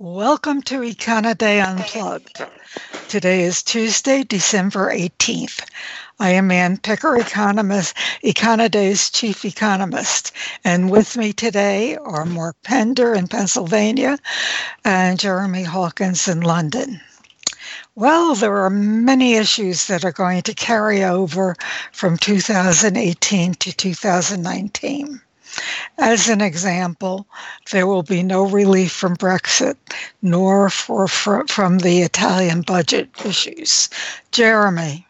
Welcome 0.00 0.62
to 0.62 0.82
Econoday 0.82 1.60
Unplugged. 1.60 2.46
Today 3.08 3.42
is 3.42 3.64
Tuesday, 3.64 4.22
December 4.22 4.92
18th. 4.92 5.68
I 6.20 6.30
am 6.30 6.52
Anne 6.52 6.76
Picker, 6.76 7.16
economist, 7.16 7.96
Econoday's 8.22 9.10
chief 9.10 9.44
economist. 9.44 10.30
And 10.62 10.88
with 10.88 11.16
me 11.16 11.32
today 11.32 11.96
are 11.96 12.24
Mark 12.24 12.54
Pender 12.62 13.12
in 13.12 13.26
Pennsylvania 13.26 14.20
and 14.84 15.18
Jeremy 15.18 15.64
Hawkins 15.64 16.28
in 16.28 16.42
London. 16.42 17.00
Well, 17.96 18.36
there 18.36 18.56
are 18.58 18.70
many 18.70 19.34
issues 19.34 19.88
that 19.88 20.04
are 20.04 20.12
going 20.12 20.42
to 20.42 20.54
carry 20.54 21.02
over 21.02 21.56
from 21.90 22.18
2018 22.18 23.54
to 23.54 23.72
2019. 23.72 25.20
As 25.98 26.28
an 26.28 26.40
example, 26.40 27.26
there 27.72 27.86
will 27.86 28.04
be 28.04 28.22
no 28.22 28.44
relief 28.44 28.92
from 28.92 29.16
Brexit, 29.16 29.76
nor 30.22 30.70
for, 30.70 31.08
for, 31.08 31.46
from 31.48 31.78
the 31.78 32.02
Italian 32.02 32.62
budget 32.62 33.08
issues. 33.24 33.88
Jeremy. 34.30 35.07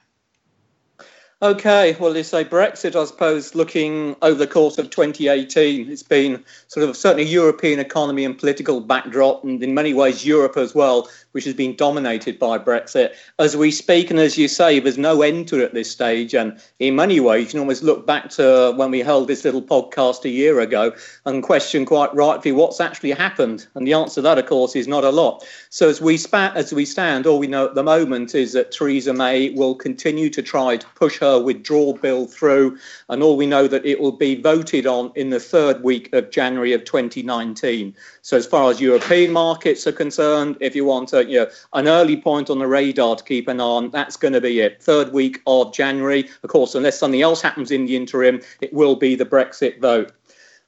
Okay, 1.40 1.96
well, 2.00 2.16
you 2.16 2.24
say 2.24 2.44
Brexit, 2.44 3.00
I 3.00 3.04
suppose, 3.04 3.54
looking 3.54 4.16
over 4.22 4.34
the 4.34 4.46
course 4.48 4.76
of 4.76 4.90
2018, 4.90 5.88
it's 5.88 6.02
been 6.02 6.44
sort 6.66 6.88
of 6.88 6.96
certainly 6.96 7.30
European 7.30 7.78
economy 7.78 8.24
and 8.24 8.36
political 8.36 8.80
backdrop, 8.80 9.44
and 9.44 9.62
in 9.62 9.72
many 9.72 9.94
ways 9.94 10.26
Europe 10.26 10.56
as 10.56 10.74
well, 10.74 11.08
which 11.30 11.44
has 11.44 11.54
been 11.54 11.76
dominated 11.76 12.40
by 12.40 12.58
Brexit. 12.58 13.14
As 13.38 13.56
we 13.56 13.70
speak, 13.70 14.10
and 14.10 14.18
as 14.18 14.36
you 14.36 14.48
say, 14.48 14.80
there's 14.80 14.98
no 14.98 15.22
end 15.22 15.46
to 15.46 15.60
it 15.60 15.66
at 15.66 15.74
this 15.74 15.88
stage. 15.88 16.34
And 16.34 16.60
in 16.80 16.96
many 16.96 17.20
ways, 17.20 17.44
you 17.44 17.50
can 17.50 17.60
almost 17.60 17.84
look 17.84 18.04
back 18.04 18.30
to 18.30 18.72
when 18.74 18.90
we 18.90 18.98
held 18.98 19.28
this 19.28 19.44
little 19.44 19.62
podcast 19.62 20.24
a 20.24 20.30
year 20.30 20.58
ago 20.58 20.92
and 21.24 21.44
question 21.44 21.86
quite 21.86 22.12
rightly 22.16 22.50
what's 22.50 22.80
actually 22.80 23.12
happened. 23.12 23.64
And 23.76 23.86
the 23.86 23.92
answer 23.92 24.16
to 24.16 24.22
that, 24.22 24.38
of 24.38 24.46
course, 24.46 24.74
is 24.74 24.88
not 24.88 25.04
a 25.04 25.10
lot. 25.10 25.46
So 25.70 25.88
as 25.88 26.00
we, 26.00 26.16
spat, 26.16 26.56
as 26.56 26.72
we 26.72 26.84
stand, 26.84 27.28
all 27.28 27.38
we 27.38 27.46
know 27.46 27.66
at 27.66 27.76
the 27.76 27.84
moment 27.84 28.34
is 28.34 28.54
that 28.54 28.72
Theresa 28.72 29.14
May 29.14 29.50
will 29.50 29.76
continue 29.76 30.30
to 30.30 30.42
try 30.42 30.78
to 30.78 30.86
push 30.96 31.18
her 31.18 31.27
withdrawal 31.36 31.94
bill 31.94 32.26
through. 32.26 32.78
And 33.08 33.22
all 33.22 33.36
we 33.36 33.46
know 33.46 33.66
that 33.66 33.84
it 33.84 34.00
will 34.00 34.12
be 34.12 34.40
voted 34.40 34.86
on 34.86 35.10
in 35.16 35.30
the 35.30 35.40
third 35.40 35.82
week 35.82 36.12
of 36.12 36.30
January 36.30 36.72
of 36.72 36.84
2019. 36.84 37.94
So 38.22 38.36
as 38.36 38.46
far 38.46 38.70
as 38.70 38.80
European 38.80 39.32
markets 39.32 39.86
are 39.86 39.92
concerned, 39.92 40.56
if 40.60 40.76
you 40.76 40.84
want 40.84 41.12
a, 41.12 41.24
you 41.24 41.40
know, 41.40 41.50
an 41.72 41.88
early 41.88 42.16
point 42.16 42.50
on 42.50 42.58
the 42.58 42.66
radar 42.66 43.16
to 43.16 43.24
keep 43.24 43.48
an 43.48 43.60
eye 43.60 43.64
on, 43.64 43.90
that's 43.90 44.16
going 44.16 44.34
to 44.34 44.40
be 44.40 44.60
it. 44.60 44.82
Third 44.82 45.12
week 45.12 45.42
of 45.46 45.74
January. 45.74 46.28
Of 46.42 46.50
course, 46.50 46.74
unless 46.74 46.98
something 46.98 47.22
else 47.22 47.42
happens 47.42 47.70
in 47.70 47.86
the 47.86 47.96
interim, 47.96 48.40
it 48.60 48.72
will 48.72 48.96
be 48.96 49.14
the 49.14 49.26
Brexit 49.26 49.80
vote. 49.80 50.12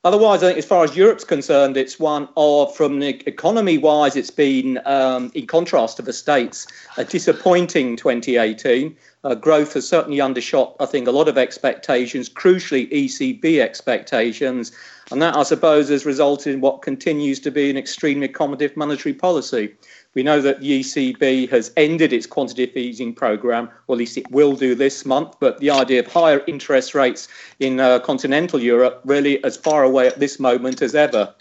Otherwise, 0.03 0.43
I 0.43 0.47
think 0.47 0.59
as 0.59 0.65
far 0.65 0.83
as 0.83 0.97
Europe's 0.97 1.25
concerned, 1.25 1.77
it's 1.77 2.01
one 2.01 2.27
of, 2.35 2.75
from 2.75 3.01
the 3.01 3.09
economy 3.29 3.77
wise, 3.77 4.17
it's 4.17 4.31
been, 4.31 4.81
um, 4.87 5.31
in 5.35 5.47
contrast 5.47 5.97
to 5.99 6.03
the 6.03 6.13
States, 6.15 6.67
a 6.97 7.05
disappointing 7.05 7.97
2018. 7.97 8.97
Uh, 9.25 9.35
growth 9.35 9.75
has 9.75 9.87
certainly 9.87 10.19
undershot, 10.19 10.75
I 10.81 10.87
think, 10.87 11.07
a 11.07 11.11
lot 11.11 11.29
of 11.29 11.37
expectations, 11.37 12.31
crucially 12.31 12.91
ECB 12.91 13.61
expectations. 13.61 14.73
And 15.11 15.21
that, 15.21 15.37
I 15.37 15.43
suppose, 15.43 15.91
has 15.91 16.07
resulted 16.07 16.55
in 16.55 16.63
what 16.63 16.81
continues 16.81 17.39
to 17.41 17.51
be 17.51 17.69
an 17.69 17.77
extremely 17.77 18.27
accommodative 18.27 18.77
monetary 18.77 19.13
policy. 19.13 19.75
We 20.15 20.23
know 20.23 20.41
that 20.41 20.61
the 20.61 20.81
ECB 20.81 21.49
has 21.51 21.73
ended 21.77 22.13
its 22.13 22.27
quantitative 22.27 22.77
easing 22.77 23.15
program, 23.15 23.71
or 23.87 23.95
at 23.95 23.99
least 23.99 24.17
it 24.17 24.31
will 24.31 24.57
do 24.57 24.75
this 24.75 25.07
month. 25.07 25.37
But 25.39 25.59
the 25.59 25.71
idea 25.71 26.01
of 26.01 26.09
higher 26.09 26.43
interest 26.47 26.95
rates 26.95 27.29
in 27.61 27.79
uh, 27.79 28.01
continental 28.01 28.61
Europe 28.61 29.01
really 29.05 29.43
as 29.45 29.57
far 29.57 29.85
away 29.85 30.09
at 30.09 30.19
this 30.19 30.41
moment 30.41 30.83
as 30.83 30.95
ever. 30.95 31.33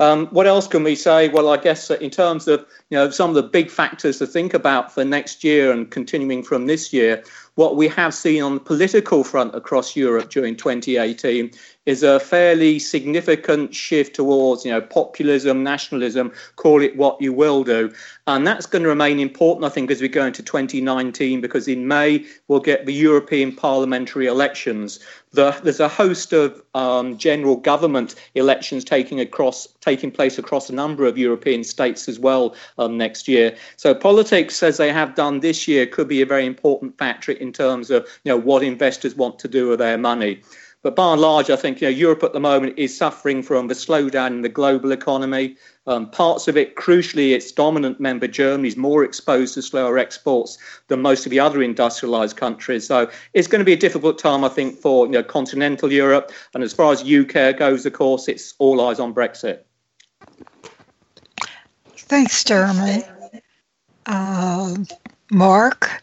Um, 0.00 0.26
what 0.28 0.46
else 0.46 0.68
can 0.68 0.84
we 0.84 0.94
say? 0.94 1.28
Well, 1.28 1.48
I 1.48 1.56
guess 1.56 1.90
in 1.90 2.10
terms 2.10 2.46
of 2.46 2.64
you 2.90 2.96
know 2.96 3.10
some 3.10 3.30
of 3.30 3.36
the 3.36 3.42
big 3.42 3.68
factors 3.68 4.18
to 4.18 4.26
think 4.26 4.54
about 4.54 4.94
for 4.94 5.04
next 5.04 5.42
year 5.42 5.72
and 5.72 5.90
continuing 5.90 6.42
from 6.42 6.66
this 6.66 6.92
year, 6.92 7.24
what 7.58 7.74
we 7.74 7.88
have 7.88 8.14
seen 8.14 8.40
on 8.40 8.54
the 8.54 8.60
political 8.60 9.24
front 9.24 9.52
across 9.52 9.96
Europe 9.96 10.30
during 10.30 10.54
2018 10.54 11.50
is 11.86 12.04
a 12.04 12.20
fairly 12.20 12.78
significant 12.78 13.74
shift 13.74 14.14
towards, 14.14 14.62
you 14.64 14.70
know, 14.70 14.80
populism, 14.80 15.64
nationalism, 15.64 16.30
call 16.56 16.82
it 16.82 16.94
what 16.96 17.20
you 17.20 17.32
will 17.32 17.64
do. 17.64 17.90
And 18.26 18.46
that's 18.46 18.66
going 18.66 18.82
to 18.82 18.88
remain 18.90 19.18
important, 19.18 19.64
I 19.64 19.70
think, 19.70 19.90
as 19.90 20.02
we 20.02 20.08
go 20.08 20.26
into 20.26 20.42
2019, 20.42 21.40
because 21.40 21.66
in 21.66 21.88
May 21.88 22.26
we'll 22.46 22.60
get 22.60 22.84
the 22.84 22.92
European 22.92 23.56
parliamentary 23.56 24.26
elections. 24.26 25.00
The, 25.32 25.58
there's 25.62 25.80
a 25.80 25.88
host 25.88 26.34
of 26.34 26.62
um, 26.74 27.16
general 27.16 27.56
government 27.56 28.14
elections 28.34 28.84
taking 28.84 29.18
across 29.18 29.66
taking 29.80 30.10
place 30.10 30.38
across 30.38 30.68
a 30.68 30.74
number 30.74 31.06
of 31.06 31.16
European 31.16 31.64
states 31.64 32.08
as 32.08 32.18
well 32.18 32.54
um, 32.76 32.98
next 32.98 33.28
year. 33.28 33.56
So 33.76 33.94
politics, 33.94 34.62
as 34.62 34.76
they 34.76 34.92
have 34.92 35.14
done 35.14 35.40
this 35.40 35.66
year, 35.66 35.86
could 35.86 36.08
be 36.08 36.20
a 36.20 36.26
very 36.26 36.44
important 36.44 36.98
factor 36.98 37.32
in 37.32 37.47
terms 37.52 37.90
of 37.90 38.06
you 38.24 38.30
know 38.30 38.36
what 38.36 38.62
investors 38.62 39.14
want 39.14 39.38
to 39.40 39.48
do 39.48 39.68
with 39.68 39.78
their 39.78 39.98
money. 39.98 40.42
But 40.82 40.94
by 40.94 41.12
and 41.12 41.20
large, 41.20 41.50
I 41.50 41.56
think 41.56 41.80
you 41.80 41.88
know, 41.88 41.96
Europe 41.96 42.22
at 42.22 42.32
the 42.32 42.40
moment 42.40 42.78
is 42.78 42.96
suffering 42.96 43.42
from 43.42 43.66
the 43.66 43.74
slowdown 43.74 44.28
in 44.28 44.42
the 44.42 44.48
global 44.48 44.92
economy. 44.92 45.56
Um, 45.88 46.08
parts 46.10 46.46
of 46.46 46.56
it, 46.56 46.76
crucially, 46.76 47.32
its 47.34 47.50
dominant 47.50 47.98
member 47.98 48.28
Germany 48.28 48.68
is 48.68 48.76
more 48.76 49.02
exposed 49.02 49.54
to 49.54 49.62
slower 49.62 49.98
exports 49.98 50.56
than 50.86 51.02
most 51.02 51.26
of 51.26 51.30
the 51.30 51.40
other 51.40 51.62
industrialized 51.62 52.36
countries. 52.36 52.86
So 52.86 53.10
it's 53.34 53.48
going 53.48 53.58
to 53.58 53.64
be 53.64 53.72
a 53.72 53.76
difficult 53.76 54.18
time, 54.18 54.44
I 54.44 54.48
think, 54.48 54.78
for 54.78 55.06
you 55.06 55.12
know, 55.12 55.24
continental 55.24 55.92
Europe. 55.92 56.30
And 56.54 56.62
as 56.62 56.72
far 56.72 56.92
as 56.92 57.02
UK 57.02 57.58
goes, 57.58 57.84
of 57.84 57.92
course, 57.94 58.28
it's 58.28 58.54
all 58.58 58.80
eyes 58.80 59.00
on 59.00 59.12
Brexit. 59.12 59.60
Thanks, 61.96 62.44
Jeremy. 62.44 63.02
Uh, 64.06 64.76
Mark, 65.32 66.02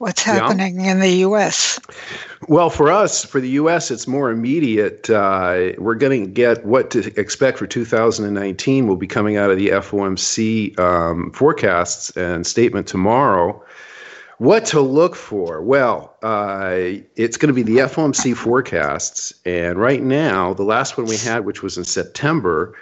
what's 0.00 0.22
happening 0.22 0.80
yeah. 0.80 0.92
in 0.92 1.00
the 1.00 1.12
U.S.? 1.28 1.78
Well, 2.48 2.70
for 2.70 2.90
us, 2.90 3.22
for 3.22 3.38
the 3.38 3.50
U.S., 3.50 3.90
it's 3.90 4.06
more 4.06 4.30
immediate. 4.30 5.10
Uh, 5.10 5.72
we're 5.76 5.94
going 5.94 6.24
to 6.24 6.30
get 6.30 6.64
what 6.64 6.90
to 6.92 7.20
expect 7.20 7.58
for 7.58 7.66
2019 7.66 8.86
will 8.86 8.96
be 8.96 9.06
coming 9.06 9.36
out 9.36 9.50
of 9.50 9.58
the 9.58 9.68
FOMC 9.68 10.78
um, 10.78 11.30
forecasts 11.32 12.10
and 12.16 12.46
statement 12.46 12.86
tomorrow. 12.86 13.62
What 14.38 14.64
to 14.66 14.80
look 14.80 15.16
for? 15.16 15.60
Well, 15.60 16.16
uh, 16.22 16.76
it's 17.16 17.36
going 17.36 17.48
to 17.48 17.52
be 17.52 17.62
the 17.62 17.82
FOMC 17.82 18.34
forecasts. 18.34 19.34
And 19.44 19.78
right 19.78 20.02
now, 20.02 20.54
the 20.54 20.62
last 20.62 20.96
one 20.96 21.06
we 21.06 21.18
had, 21.18 21.44
which 21.44 21.62
was 21.62 21.76
in 21.76 21.84
September, 21.84 22.74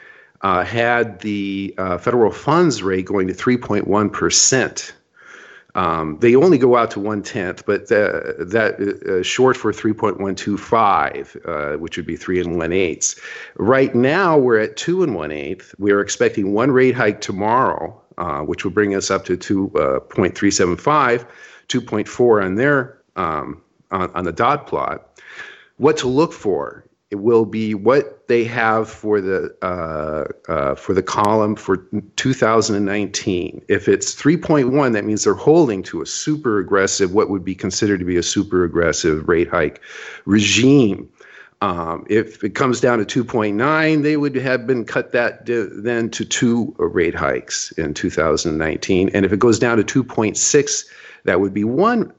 uh, 0.42 0.62
had 0.62 1.18
the 1.18 1.74
uh, 1.78 1.98
federal 1.98 2.30
funds 2.30 2.80
rate 2.80 3.06
going 3.06 3.26
to 3.26 3.34
3.1 3.34 4.12
percent. 4.12 4.94
Um, 5.78 6.18
they 6.18 6.34
only 6.34 6.58
go 6.58 6.74
out 6.74 6.90
to 6.92 6.98
one 6.98 7.22
tenth, 7.22 7.64
but 7.64 7.82
uh, 7.82 8.34
that 8.40 8.80
uh, 8.80 9.22
short 9.22 9.56
for 9.56 9.70
3.125, 9.72 11.46
uh, 11.46 11.78
which 11.78 11.96
would 11.96 12.06
be 12.06 12.16
three 12.16 12.40
and 12.40 12.58
one 12.58 12.72
eighths. 12.72 13.14
Right 13.54 13.94
now, 13.94 14.36
we're 14.36 14.58
at 14.58 14.76
two 14.76 15.04
and 15.04 15.14
one 15.14 15.30
eighth. 15.30 15.76
We 15.78 15.92
are 15.92 16.00
expecting 16.00 16.52
one 16.52 16.72
rate 16.72 16.96
hike 16.96 17.20
tomorrow, 17.20 18.02
uh, 18.18 18.40
which 18.40 18.64
will 18.64 18.72
bring 18.72 18.96
us 18.96 19.08
up 19.08 19.24
to 19.26 19.36
2.375, 19.36 21.26
2.4 21.68 22.44
on 22.44 22.56
their 22.56 23.00
um, 23.14 23.62
on, 23.92 24.10
on 24.16 24.24
the 24.24 24.32
dot 24.32 24.66
plot. 24.66 25.20
What 25.76 25.98
to 25.98 26.08
look 26.08 26.32
for? 26.32 26.87
It 27.10 27.16
will 27.16 27.46
be 27.46 27.74
what 27.74 28.28
they 28.28 28.44
have 28.44 28.88
for 28.88 29.20
the 29.20 29.56
uh, 29.62 30.24
uh, 30.52 30.74
for 30.74 30.92
the 30.92 31.02
column 31.02 31.56
for 31.56 31.78
2019. 32.16 33.64
If 33.68 33.88
it's 33.88 34.14
3.1, 34.14 34.92
that 34.92 35.04
means 35.04 35.24
they're 35.24 35.32
holding 35.32 35.82
to 35.84 36.02
a 36.02 36.06
super 36.06 36.58
aggressive, 36.58 37.14
what 37.14 37.30
would 37.30 37.44
be 37.44 37.54
considered 37.54 37.98
to 38.00 38.04
be 38.04 38.18
a 38.18 38.22
super 38.22 38.62
aggressive 38.64 39.26
rate 39.26 39.48
hike 39.48 39.80
regime. 40.26 41.08
Um, 41.60 42.06
if 42.08 42.44
it 42.44 42.54
comes 42.54 42.80
down 42.80 43.04
to 43.04 43.24
2.9, 43.24 44.02
they 44.02 44.16
would 44.16 44.36
have 44.36 44.66
been 44.66 44.84
cut 44.84 45.10
that 45.12 45.46
then 45.46 46.08
to 46.10 46.24
two 46.24 46.74
rate 46.78 47.16
hikes 47.16 47.72
in 47.72 47.94
2019. 47.94 49.10
And 49.12 49.26
if 49.26 49.32
it 49.32 49.40
goes 49.40 49.58
down 49.58 49.82
to 49.82 50.04
2.6, 50.04 50.84
that 51.24 51.40
would 51.40 51.52
be 51.52 51.64
one 51.64 52.12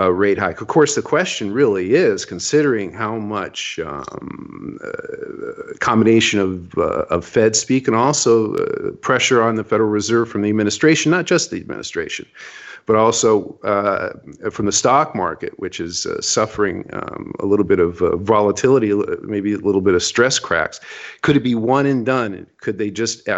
a 0.00 0.10
rate 0.10 0.38
hike. 0.38 0.62
Of 0.62 0.68
course, 0.68 0.94
the 0.94 1.02
question 1.02 1.52
really 1.52 1.94
is, 1.94 2.24
considering 2.24 2.90
how 2.90 3.18
much 3.18 3.78
um, 3.84 4.78
uh, 4.82 5.74
combination 5.80 6.40
of 6.40 6.78
uh, 6.78 7.04
of 7.10 7.24
Fed 7.24 7.54
speak 7.54 7.86
and 7.86 7.94
also 7.94 8.54
uh, 8.54 8.92
pressure 9.02 9.42
on 9.42 9.56
the 9.56 9.64
Federal 9.64 9.90
Reserve 9.90 10.30
from 10.30 10.40
the 10.40 10.48
administration, 10.48 11.10
not 11.10 11.26
just 11.26 11.50
the 11.50 11.58
administration, 11.58 12.26
but 12.86 12.96
also 12.96 13.58
uh, 13.62 14.50
from 14.50 14.66
the 14.66 14.72
stock 14.72 15.14
market, 15.14 15.58
which 15.60 15.80
is 15.80 16.06
uh, 16.06 16.20
suffering 16.20 16.88
um, 16.92 17.32
a 17.38 17.46
little 17.46 17.64
bit 17.64 17.78
of 17.78 18.00
uh, 18.00 18.16
volatility, 18.16 18.92
maybe 19.22 19.52
a 19.52 19.58
little 19.58 19.80
bit 19.82 19.94
of 19.94 20.02
stress 20.02 20.38
cracks. 20.38 20.80
Could 21.22 21.36
it 21.36 21.44
be 21.44 21.54
one 21.54 21.86
and 21.86 22.06
done? 22.06 22.46
Could 22.58 22.78
they 22.78 22.90
just 22.90 23.28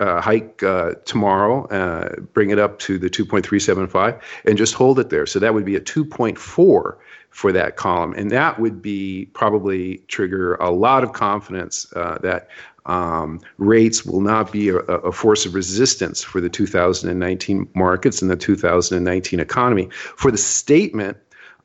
hike 0.00 0.58
tomorrow, 1.04 2.16
bring 2.32 2.50
it 2.50 2.58
up 2.58 2.78
to 2.80 2.98
the 2.98 3.10
2.375, 3.10 4.20
and 4.46 4.56
just 4.56 4.74
hold 4.74 4.98
it 4.98 5.10
there? 5.10 5.26
So 5.26 5.38
that 5.38 5.54
would 5.54 5.64
be 5.64 5.76
a 5.76 5.80
2.4 6.04 6.96
for 7.30 7.52
that 7.52 7.76
column. 7.76 8.14
And 8.16 8.30
that 8.30 8.60
would 8.60 8.80
be 8.80 9.26
probably 9.32 9.98
trigger 10.08 10.54
a 10.56 10.70
lot 10.70 11.02
of 11.04 11.12
confidence 11.12 11.86
uh, 11.96 12.18
that 12.22 12.48
Um, 12.86 13.40
rates 13.56 14.04
will 14.04 14.20
not 14.20 14.52
be 14.52 14.68
a, 14.68 14.76
a, 14.76 15.10
force 15.10 15.46
of 15.46 15.54
resistance 15.54 16.22
for 16.22 16.42
the 16.42 16.50
2019 16.50 17.66
markets 17.74 18.20
and 18.20 18.30
the 18.30 18.36
2019 18.36 19.40
economy. 19.40 19.88
For 20.18 20.30
the 20.30 20.36
statement, 20.36 21.16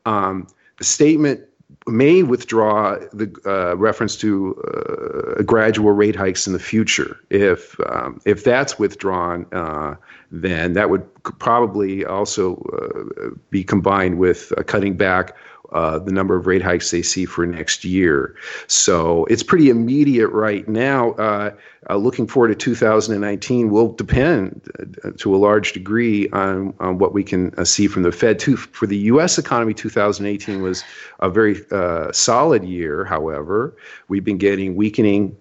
um, 0.06 0.46
the 0.78 0.84
statement 0.84 1.40
may 1.86 2.22
withdraw 2.22 2.96
the 3.12 3.34
uh, 3.46 3.76
reference 3.76 4.16
to 4.16 4.54
uh, 4.62 5.42
gradual 5.42 5.92
rate 5.92 6.16
hikes 6.16 6.46
in 6.46 6.52
the 6.52 6.58
future. 6.58 7.18
If 7.30 7.78
um, 7.88 8.20
if 8.24 8.44
that's 8.44 8.78
withdrawn, 8.78 9.46
uh, 9.52 9.94
then 10.30 10.74
that 10.74 10.90
would 10.90 11.06
probably 11.22 12.04
also 12.04 12.56
uh, 12.72 13.30
be 13.50 13.64
combined 13.64 14.18
with 14.18 14.52
cutting 14.66 14.96
back 14.96 15.36
uh, 15.72 15.98
the 15.98 16.12
number 16.12 16.36
of 16.36 16.46
rate 16.46 16.62
hikes 16.62 16.90
they 16.90 17.02
see 17.02 17.24
for 17.24 17.46
next 17.46 17.84
year. 17.84 18.34
So 18.66 19.24
it's 19.26 19.42
pretty 19.42 19.70
immediate 19.70 20.28
right 20.28 20.66
now. 20.68 21.12
Uh, 21.12 21.52
uh, 21.88 21.96
looking 21.96 22.26
forward 22.26 22.48
to 22.48 22.54
2019 22.54 23.70
will 23.70 23.92
depend 23.92 24.68
uh, 25.04 25.10
to 25.18 25.34
a 25.34 25.38
large 25.38 25.72
degree 25.72 26.28
on, 26.30 26.74
on 26.80 26.98
what 26.98 27.14
we 27.14 27.24
can 27.24 27.54
uh, 27.56 27.64
see 27.64 27.86
from 27.86 28.02
the 28.02 28.12
Fed. 28.12 28.38
Too, 28.38 28.56
for 28.56 28.86
the 28.86 28.98
U.S. 28.98 29.38
economy, 29.38 29.72
2018 29.72 30.60
was 30.60 30.84
a 31.20 31.30
very 31.30 31.60
uh, 31.70 32.12
solid 32.12 32.64
year. 32.64 33.04
However, 33.04 33.74
we've 34.08 34.24
been 34.24 34.38
getting 34.38 34.76
weakening, 34.76 35.36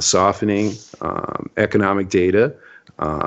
softening 0.00 0.72
um, 1.00 1.50
economic 1.56 2.08
data. 2.08 2.54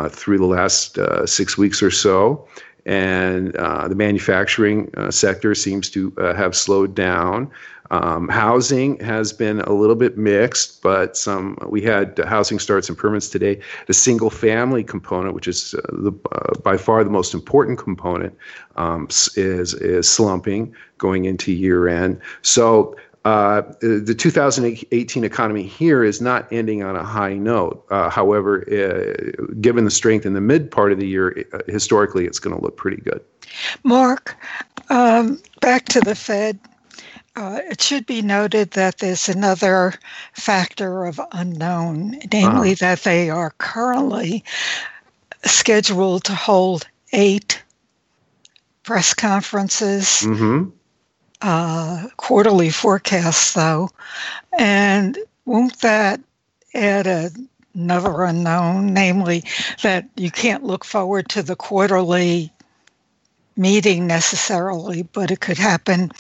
through 0.10 0.38
the 0.38 0.46
last 0.46 0.98
six 1.26 1.58
weeks 1.58 1.82
or 1.82 1.92
so, 1.92 2.48
and 2.88 3.56
uh, 3.58 3.88
the 3.90 3.96
manufacturing 3.96 4.90
uh, 4.96 5.12
sector 5.12 5.54
seems 5.54 5.90
to 5.90 6.14
uh, 6.18 6.34
have 6.34 6.56
slowed 6.56 6.96
down. 6.96 7.52
Um, 7.92 8.28
housing 8.28 9.00
has 9.00 9.32
been 9.32 9.62
a 9.62 9.74
little 9.74 9.96
bit 9.96 10.18
mixed, 10.18 10.82
but 10.82 11.16
some 11.16 11.58
we 11.70 11.82
had 11.82 12.20
housing 12.26 12.60
starts 12.60 12.90
and 12.90 12.98
permits 12.98 13.30
today. 13.30 13.60
The 13.88 13.94
single 13.94 14.30
family 14.30 14.84
component, 14.84 15.36
which 15.36 15.48
is 15.48 15.74
uh, 15.74 15.82
the, 15.92 16.12
uh, 16.32 16.60
by 16.60 16.78
far 16.78 17.04
the 17.04 17.10
most 17.10 17.34
important 17.34 17.78
component, 17.78 18.36
um, 18.78 19.08
is 19.36 19.74
is 19.74 20.10
slumping 20.10 20.74
going 20.98 21.26
into 21.26 21.52
year 21.52 21.88
end. 21.88 22.20
So 22.42 22.96
uh, 23.28 23.62
the 23.82 24.16
2018 24.18 25.26
economy 25.26 25.64
here 25.64 26.02
is 26.02 26.22
not 26.22 26.48
ending 26.50 26.82
on 26.82 26.96
a 26.96 27.04
high 27.04 27.34
note. 27.34 27.86
Uh, 27.90 28.10
however, 28.10 28.62
uh, 28.72 29.44
given 29.60 29.84
the 29.84 29.92
strength 29.92 30.26
in 30.26 30.34
the 30.34 30.40
mid 30.40 30.72
part 30.72 30.94
of 30.94 31.00
the 31.00 31.06
year, 31.06 31.46
uh, 31.52 31.60
historically, 31.68 32.26
it's 32.26 32.40
going 32.40 32.56
to 32.56 32.64
look 32.64 32.78
pretty 32.78 33.02
good. 33.02 33.20
Mark, 33.84 34.38
um, 34.90 35.42
back 35.60 35.90
to 35.90 36.00
the 36.00 36.16
Fed. 36.16 36.58
Uh, 37.36 37.60
it 37.70 37.82
should 37.82 38.06
be 38.06 38.22
noted 38.22 38.72
that 38.72 39.00
there's 39.00 39.28
another 39.28 39.94
factor 40.32 41.04
of 41.04 41.20
unknown, 41.34 42.18
namely 42.32 42.72
uh-huh. 42.72 42.76
that 42.80 43.00
they 43.02 43.30
are 43.30 43.54
currently 43.58 44.42
scheduled 45.44 46.24
to 46.24 46.34
hold 46.34 46.88
eight 47.12 47.62
press 48.84 49.14
conferences 49.14 50.06
mm-hmm 50.24 50.70
uh, 51.42 52.08
quarterly 52.18 52.70
forecasts, 52.70 53.54
though. 53.54 53.90
And 54.58 55.18
won't 55.46 55.80
that 55.82 56.20
add 56.74 57.08
a, 57.08 57.32
another 57.74 58.24
unknown, 58.24 58.94
namely 58.94 59.44
that 59.84 60.10
you 60.16 60.32
can't 60.32 60.64
look 60.64 60.84
forward 60.84 61.30
to 61.30 61.44
the 61.44 61.56
quarterly 61.56 62.52
meeting 63.56 64.08
necessarily, 64.08 65.04
but 65.04 65.32
it 65.32 65.40
could 65.40 65.58
happen 65.58 66.12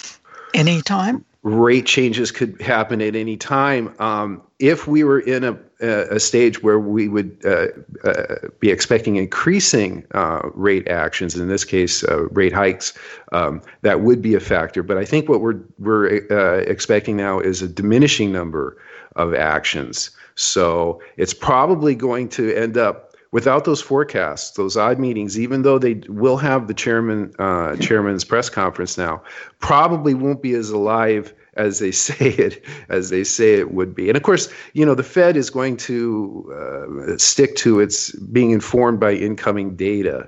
anytime? 0.53 1.23
Rate 1.47 1.85
changes 1.85 2.29
could 2.29 2.59
happen 2.61 3.01
at 3.01 3.15
any 3.15 3.37
time. 3.37 3.93
Um, 3.99 4.41
if 4.59 4.85
we 4.85 5.05
were 5.05 5.19
in 5.19 5.45
a 5.45 5.57
a 5.79 6.19
stage 6.19 6.63
where 6.63 6.79
we 6.79 7.07
would 7.07 7.39
uh, 7.45 7.67
uh, 8.03 8.47
be 8.59 8.71
expecting 8.71 9.15
increasing 9.15 10.03
uh, 10.11 10.41
rate 10.55 10.87
actions, 10.87 11.35
in 11.35 11.47
this 11.47 11.63
case, 11.63 12.03
uh, 12.03 12.23
rate 12.29 12.51
hikes, 12.51 12.97
um, 13.31 13.61
that 13.83 14.01
would 14.01 14.21
be 14.21 14.33
a 14.33 14.39
factor. 14.39 14.81
But 14.81 14.97
I 14.97 15.05
think 15.05 15.29
what 15.29 15.39
we're 15.39 15.59
we're 15.77 16.25
uh, 16.31 16.63
expecting 16.69 17.15
now 17.15 17.39
is 17.39 17.61
a 17.61 17.67
diminishing 17.67 18.31
number 18.31 18.75
of 19.15 19.33
actions. 19.33 20.09
So 20.35 21.01
it's 21.15 21.33
probably 21.33 21.95
going 21.95 22.29
to 22.29 22.53
end 22.55 22.77
up 22.77 23.06
without 23.37 23.65
those 23.65 23.79
forecasts, 23.79 24.49
those 24.57 24.75
odd 24.75 24.97
meetings, 24.97 25.39
even 25.39 25.61
though 25.61 25.77
they 25.77 25.93
will 26.09 26.37
have 26.37 26.67
the 26.67 26.73
chairman 26.73 27.31
uh, 27.37 27.75
chairman's 27.75 28.23
press 28.23 28.49
conference 28.49 28.97
now, 28.97 29.21
probably 29.59 30.15
won't 30.15 30.41
be 30.41 30.55
as 30.55 30.71
alive 30.71 31.35
as 31.53 31.77
they 31.77 31.91
say 32.07 32.29
it 32.29 32.65
as 32.89 33.11
they 33.11 33.23
say 33.23 33.53
it 33.53 33.71
would 33.71 33.93
be. 33.93 34.09
And 34.09 34.17
of 34.17 34.23
course, 34.23 34.51
you 34.73 34.83
know, 34.83 34.95
the 34.95 35.03
Fed 35.03 35.37
is 35.37 35.51
going 35.51 35.77
to 35.77 36.51
uh, 36.51 37.17
stick 37.19 37.55
to 37.57 37.79
its 37.79 38.11
being 38.13 38.49
informed 38.49 38.99
by 38.99 39.13
incoming 39.13 39.75
data. 39.75 40.27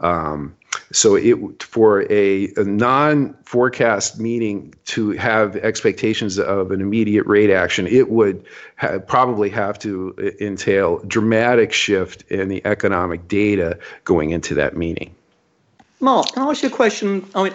Um, 0.00 0.56
so 0.92 1.14
it 1.14 1.62
for 1.62 2.10
a, 2.12 2.52
a, 2.56 2.64
non-forecast 2.64 4.18
meeting 4.18 4.74
to 4.86 5.10
have 5.12 5.56
expectations 5.56 6.38
of 6.38 6.70
an 6.70 6.80
immediate 6.80 7.26
rate 7.26 7.50
action, 7.50 7.86
it 7.86 8.10
would 8.10 8.44
ha- 8.76 8.98
probably 8.98 9.48
have 9.50 9.78
to 9.80 10.14
uh, 10.18 10.44
entail 10.44 10.98
dramatic 11.06 11.72
shift 11.72 12.22
in 12.30 12.48
the 12.48 12.64
economic 12.64 13.28
data 13.28 13.78
going 14.04 14.30
into 14.30 14.54
that 14.54 14.76
meeting. 14.76 15.14
Mark, 16.00 16.32
can 16.32 16.42
I 16.42 16.50
ask 16.50 16.62
you 16.62 16.68
a 16.68 16.72
question? 16.72 17.24
I 17.34 17.44
mean, 17.44 17.54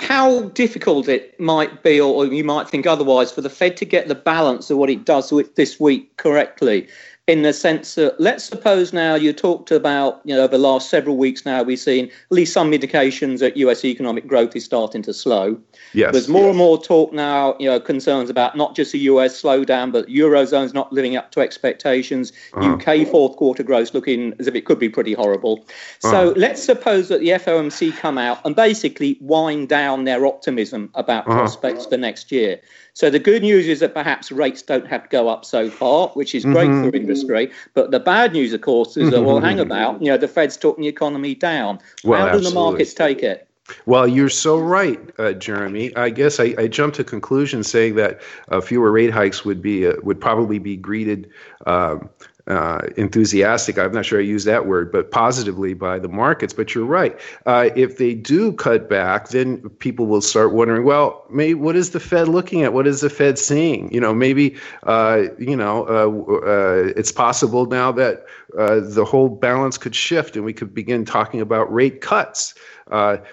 how 0.00 0.48
difficult 0.48 1.08
it 1.08 1.38
might 1.38 1.82
be, 1.82 2.00
or 2.00 2.26
you 2.26 2.42
might 2.42 2.68
think 2.68 2.86
otherwise, 2.86 3.30
for 3.30 3.42
the 3.42 3.50
Fed 3.50 3.76
to 3.78 3.84
get 3.84 4.08
the 4.08 4.14
balance 4.14 4.70
of 4.70 4.78
what 4.78 4.90
it 4.90 5.04
does 5.04 5.32
this 5.54 5.78
week 5.78 6.16
correctly 6.16 6.88
in 7.30 7.42
the 7.42 7.52
sense 7.52 7.94
that 7.94 8.20
let's 8.20 8.42
suppose 8.42 8.92
now 8.92 9.14
you 9.14 9.32
talked 9.32 9.70
about 9.70 10.20
you 10.24 10.34
know 10.34 10.42
over 10.42 10.56
the 10.56 10.58
last 10.58 10.90
several 10.90 11.16
weeks 11.16 11.46
now 11.46 11.62
we've 11.62 11.78
seen 11.78 12.06
at 12.06 12.32
least 12.32 12.52
some 12.52 12.74
indications 12.74 13.38
that 13.38 13.56
US 13.56 13.84
economic 13.84 14.26
growth 14.26 14.56
is 14.56 14.64
starting 14.64 15.00
to 15.02 15.14
slow. 15.14 15.56
Yes. 15.92 16.10
There's 16.10 16.28
more 16.28 16.42
yes. 16.42 16.48
and 16.50 16.58
more 16.58 16.82
talk 16.82 17.12
now, 17.12 17.54
you 17.60 17.70
know, 17.70 17.78
concerns 17.78 18.30
about 18.30 18.56
not 18.56 18.74
just 18.74 18.90
the 18.90 18.98
US 19.10 19.40
slowdown, 19.40 19.92
but 19.92 20.08
Eurozone's 20.08 20.74
not 20.74 20.92
living 20.92 21.14
up 21.14 21.30
to 21.30 21.40
expectations. 21.40 22.32
Uh-huh. 22.52 22.72
UK 22.72 23.06
fourth 23.06 23.36
quarter 23.36 23.62
growth 23.62 23.94
looking 23.94 24.34
as 24.40 24.48
if 24.48 24.56
it 24.56 24.64
could 24.64 24.80
be 24.80 24.88
pretty 24.88 25.12
horrible. 25.12 25.64
Uh-huh. 26.02 26.10
So 26.10 26.34
let's 26.36 26.60
suppose 26.60 27.06
that 27.10 27.20
the 27.20 27.28
FOMC 27.28 27.96
come 27.96 28.18
out 28.18 28.44
and 28.44 28.56
basically 28.56 29.16
wind 29.20 29.68
down 29.68 30.02
their 30.02 30.26
optimism 30.26 30.90
about 30.94 31.28
uh-huh. 31.28 31.38
prospects 31.38 31.86
for 31.86 31.96
next 31.96 32.32
year. 32.32 32.60
So 33.00 33.08
the 33.08 33.18
good 33.18 33.40
news 33.40 33.66
is 33.66 33.80
that 33.80 33.94
perhaps 33.94 34.30
rates 34.30 34.60
don't 34.60 34.86
have 34.86 35.04
to 35.04 35.08
go 35.08 35.26
up 35.26 35.46
so 35.46 35.70
far, 35.70 36.08
which 36.08 36.34
is 36.34 36.44
great 36.44 36.68
mm-hmm. 36.68 36.90
for 36.90 36.94
industry. 36.94 37.50
But 37.72 37.92
the 37.92 37.98
bad 37.98 38.34
news, 38.34 38.52
of 38.52 38.60
course, 38.60 38.94
is 38.98 39.10
that 39.12 39.22
well, 39.22 39.40
hang 39.40 39.56
mm-hmm. 39.56 39.62
about, 39.62 40.02
you 40.02 40.10
know, 40.10 40.18
the 40.18 40.28
Fed's 40.28 40.58
talking 40.58 40.82
the 40.82 40.88
economy 40.88 41.34
down. 41.34 41.78
Well, 42.04 42.26
How 42.26 42.32
do 42.34 42.40
the 42.40 42.50
markets 42.50 42.92
take 42.92 43.22
it? 43.22 43.48
Well, 43.86 44.06
you're 44.06 44.28
so 44.28 44.58
right, 44.58 45.00
uh, 45.18 45.32
Jeremy. 45.32 45.96
I 45.96 46.10
guess 46.10 46.38
I, 46.40 46.54
I, 46.58 46.68
jumped 46.68 46.96
to 46.96 47.04
conclusion 47.04 47.62
saying 47.62 47.94
that 47.94 48.20
uh, 48.50 48.60
fewer 48.60 48.92
rate 48.92 49.12
hikes 49.12 49.46
would 49.46 49.62
be 49.62 49.86
uh, 49.86 49.94
would 50.02 50.20
probably 50.20 50.58
be 50.58 50.76
greeted 50.76 51.30
um, 51.66 52.10
uh, 52.46 52.80
enthusiastic. 52.96 53.78
I'm 53.78 53.92
not 53.92 54.06
sure 54.06 54.18
I 54.18 54.22
use 54.22 54.44
that 54.44 54.66
word, 54.66 54.90
but 54.90 55.10
positively 55.10 55.74
by 55.74 55.98
the 55.98 56.08
markets. 56.08 56.52
But 56.52 56.74
you're 56.74 56.84
right. 56.84 57.18
Uh, 57.46 57.70
if 57.76 57.98
they 57.98 58.14
do 58.14 58.52
cut 58.52 58.88
back, 58.88 59.28
then 59.28 59.68
people 59.78 60.06
will 60.06 60.20
start 60.20 60.52
wondering, 60.52 60.84
well, 60.84 61.24
maybe 61.30 61.54
what 61.54 61.76
is 61.76 61.90
the 61.90 62.00
Fed 62.00 62.28
looking 62.28 62.62
at? 62.62 62.72
What 62.72 62.86
is 62.86 63.00
the 63.00 63.10
Fed 63.10 63.38
seeing? 63.38 63.92
You 63.92 64.00
know, 64.00 64.14
maybe 64.14 64.56
uh, 64.84 65.24
you 65.38 65.56
know 65.56 65.86
uh, 65.86 66.46
uh, 66.46 66.92
it's 66.96 67.12
possible 67.12 67.66
now 67.66 67.92
that 67.92 68.26
uh, 68.58 68.80
the 68.82 69.04
whole 69.04 69.28
balance 69.28 69.78
could 69.78 69.94
shift 69.94 70.36
and 70.36 70.44
we 70.44 70.52
could 70.52 70.74
begin 70.74 71.04
talking 71.04 71.40
about 71.40 71.72
rate 71.72 72.00
cuts. 72.00 72.54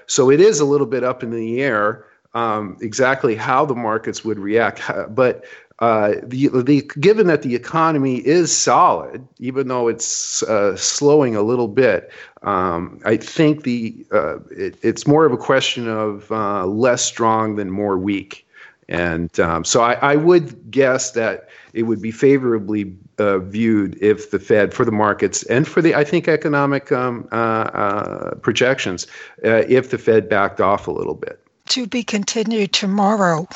so 0.08 0.30
it 0.30 0.40
is 0.40 0.60
a 0.60 0.66
little 0.66 0.88
bit 0.88 1.04
up 1.04 1.24
in 1.24 1.32
the 1.32 1.62
air. 1.62 2.06
Um, 2.34 2.78
exactly 2.82 3.36
how 3.36 3.66
the 3.66 3.74
markets 3.74 4.24
would 4.24 4.38
react, 4.38 4.82
but 5.10 5.44
uh, 5.80 6.16
the, 6.24 6.48
the, 6.48 6.82
given 7.00 7.28
that 7.28 7.44
the 7.44 7.54
economy 7.54 8.18
is 8.26 8.56
solid, 8.56 9.28
even 9.40 9.68
though 9.68 9.88
it's 9.88 10.42
uh, 10.44 10.76
slowing 10.76 11.36
a 11.36 11.44
little 11.44 11.68
bit, 11.68 12.12
um, 12.42 13.00
I 13.06 13.18
think 13.18 13.64
the 13.64 14.06
uh, 14.12 14.40
it, 14.50 14.78
it's 14.82 15.06
more 15.06 15.26
of 15.26 15.34
a 15.34 15.38
question 15.38 15.88
of 15.88 16.32
uh, 16.32 16.66
less 16.66 17.04
strong 17.04 17.58
than 17.58 17.70
more 17.70 17.98
weak. 17.98 18.48
And 18.90 19.38
um, 19.40 19.66
so 19.66 19.82
I, 19.82 19.94
I, 19.96 20.16
would 20.16 20.72
guess 20.72 21.12
that 21.12 21.50
it 21.74 21.84
would 21.84 22.02
be 22.02 22.10
favorably 22.10 22.96
uh, 23.20 23.40
viewed 23.40 24.02
if 24.02 24.32
the 24.32 24.40
Fed, 24.40 24.74
for 24.74 24.86
the 24.86 24.94
markets 24.94 25.44
and 25.44 25.68
for 25.68 25.82
the, 25.82 25.94
I 25.94 26.06
think, 26.06 26.30
economic 26.30 26.90
um, 26.94 27.28
projections, 28.42 29.06
if 29.44 29.90
the 29.90 29.98
Fed 29.98 30.30
backed 30.30 30.62
off 30.62 30.88
a 30.88 30.92
little 30.92 31.16
bit 31.16 31.47
to 31.70 31.88
be 31.88 32.04
continued 32.04 32.74
tomorrow. 32.74 33.48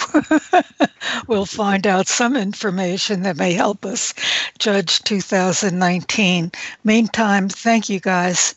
we'll 1.27 1.46
find 1.46 1.88
out 1.88 2.08
some 2.08 2.36
information 2.36 3.24
that 3.24 3.38
may 3.38 3.53
help 3.53 3.86
us 3.86 4.13
judge 4.60 5.01
2019. 5.03 6.51
Meantime, 6.84 7.50
thank 7.50 7.89
you 7.89 8.00
guys. 8.00 8.56